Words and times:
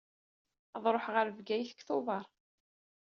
Ad 0.75 0.85
ruḥeɣ 0.93 1.13
ɣer 1.15 1.27
Bgayet 1.37 1.71
deg 1.73 1.83
Tubeṛ. 1.87 2.25